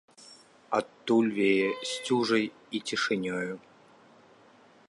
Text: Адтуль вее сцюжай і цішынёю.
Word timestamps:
Адтуль 0.77 1.29
вее 1.39 1.69
сцюжай 1.89 2.45
і 2.79 2.81
цішынёю. 2.87 3.53